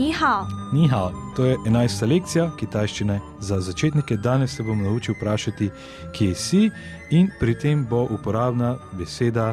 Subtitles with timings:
[0.00, 0.46] Ni hao.
[0.72, 1.12] Ni hao.
[1.36, 2.08] To je 11.
[2.08, 4.16] lekcija kitajščine za začetnike.
[4.16, 5.68] Danes se bom naučil vprašati,
[6.16, 6.70] kje si,
[7.10, 9.50] in pri tem bo uporabna beseda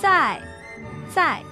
[0.00, 0.36] caj.
[1.14, 1.42] Caj.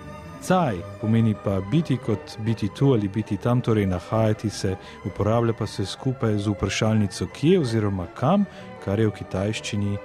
[0.43, 5.67] Caj pomeni pa biti kot biti tu ali biti tam, torej nahajati se, uporablja pa
[5.67, 8.45] se skupaj z vprašalnico kje oziroma kam,
[8.85, 9.99] kar je v kitajščini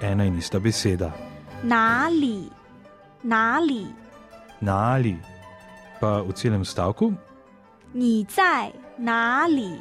[0.00, 1.12] ena in ista beseda.
[1.62, 2.48] Nali,
[3.22, 3.84] nali.
[4.60, 5.16] Nali.
[6.00, 7.12] Pa v celem stavku
[7.93, 9.79] 你在哪里？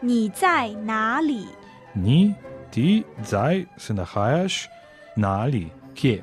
[0.00, 1.46] 你在哪里？
[1.94, 2.34] ni,
[2.70, 4.68] ti, zdaj se nahajaš
[5.16, 6.22] na ali, kje.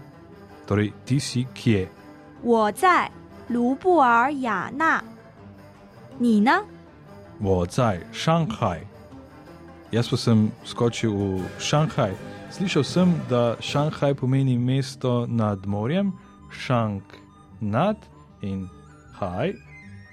[0.68, 1.88] Torej, ti si kje.
[2.42, 3.12] 我在
[3.48, 5.04] 卢布尔雅纳。
[6.18, 6.64] 你呢？
[7.40, 8.82] 我在上海。
[9.92, 12.14] Jaz pa sem skočil v Šanghaj.
[12.54, 16.14] Slišal sem, da Šanghaj pomeni mesto nad morjem,
[16.54, 17.02] šank
[17.60, 17.98] nad
[18.42, 18.70] in
[19.18, 19.54] haj,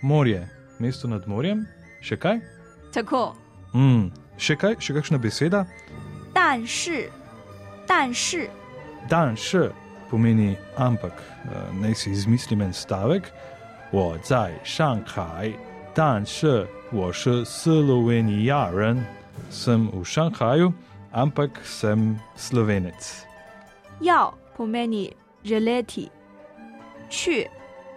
[0.02, 0.48] morje,
[0.80, 1.66] mesto nad morjem.
[2.00, 2.41] Še kaj?
[2.92, 3.34] tako。
[3.75, 5.66] Mm, še kaj, še kakšna beseda?
[6.33, 7.11] 但是，
[7.86, 8.50] 但是，
[9.08, 9.70] Dan še
[10.11, 11.12] pomeni ampak,
[11.47, 13.33] eh, naj si izmislim en stavek.
[13.92, 15.52] 我在上海，
[15.94, 19.05] 但是我是斯洛文尼亚人。
[19.50, 20.72] Sem v Šanghaju,
[21.12, 23.27] ampak sem slovenec.
[24.00, 25.12] 要 pomeni
[25.44, 26.08] želeti，
[27.11, 27.47] 去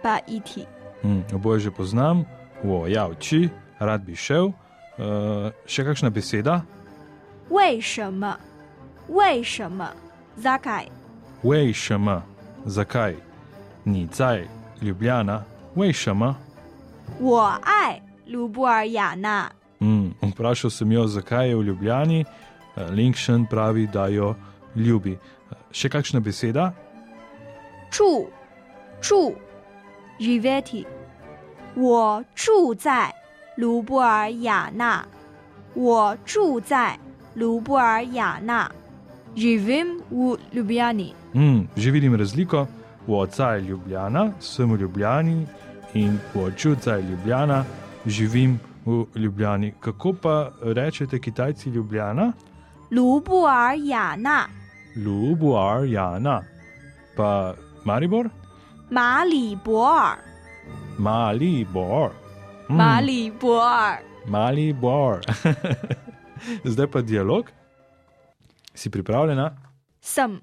[0.02, 0.68] pa iti。
[1.02, 2.26] Mm, oboje že poznam,
[2.62, 4.52] 我要去, rad bi šel.
[4.98, 6.62] Uh, še kakšna beseda?
[7.48, 8.36] 为什么？
[9.08, 9.90] 为什么？
[10.40, 10.86] Zakaj？
[11.42, 12.22] 为什么?
[12.66, 13.14] Zakaj?
[13.82, 14.44] 你在
[14.82, 15.42] Ljubljana?
[15.74, 16.36] 为什么?
[17.18, 19.50] 我爱卢布尔雅纳。
[19.80, 22.24] Mm, vprašal sem jo, zakaj je v Ljubljani.
[22.76, 24.36] Eh, Linkšen pravi, da jo
[24.76, 25.16] ljubi.
[25.16, 26.72] Eh, Še kakšna beseda?
[27.90, 28.28] 住，
[29.00, 29.34] 住，
[30.20, 30.84] živeti。
[31.74, 33.14] 我住在
[33.56, 35.06] 卢布尔雅纳。
[35.74, 36.98] 我住在
[37.34, 38.70] 卢布尔雅纳。
[39.36, 41.14] Živim v Ljubljani。
[41.34, 42.66] Mm, že vidim razliko.
[43.06, 45.46] 我在 Ljubljana, sem v Ljubljani
[45.94, 47.64] in 我住在 Ljubljana,
[48.06, 49.72] živim v Ljubljani.
[49.80, 52.32] Kako pa rečete Kitajci Ljubljana?
[52.90, 54.16] 卢布尔雅
[60.98, 62.12] 纳， Lubuar Jana.
[62.12, 62.12] Pa Maribor?
[62.68, 64.26] 马里博尔， Malibor.
[64.26, 65.20] Mm, 马里博尔。
[65.20, 66.10] Malibor.
[66.64, 67.46] Zdaj pa dialog.
[68.74, 69.52] Si pripravljena?
[70.00, 70.40] 什？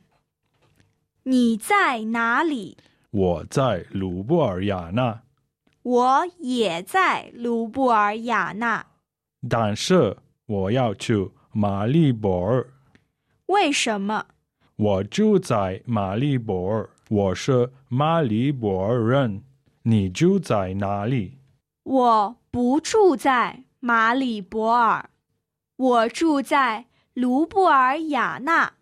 [1.23, 2.77] 你在哪里？
[3.11, 5.21] 我在卢布尔雅纳，
[5.81, 8.85] 我也在卢布尔雅纳。
[9.49, 12.67] 但是我要去马利博尔。
[13.47, 14.25] 为什么？
[14.75, 19.41] 我住在马利博尔，我是马利博尔人。
[19.83, 21.39] 你住在哪里？
[21.83, 25.09] 我不住在马里博尔，
[25.77, 28.73] 我住在卢布尔雅纳，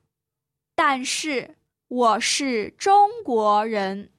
[0.75, 1.55] 但是
[1.87, 4.09] 我是中国人。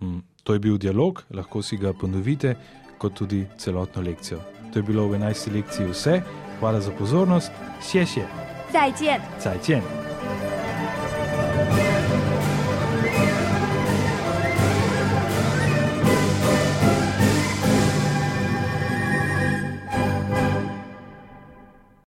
[0.00, 2.56] Mm, to je bil dialog, lahko si ga ponovite,
[2.98, 4.40] kot tudi celotno lekcijo.
[4.72, 5.52] To je bilo v 11.
[5.52, 6.22] lekciji vse.
[6.60, 8.26] Hvala za pozornost, še še,
[8.72, 9.20] 再见。
[9.38, 9.97] 再见。